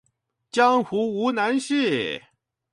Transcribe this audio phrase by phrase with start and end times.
[0.49, 2.23] 江湖無難事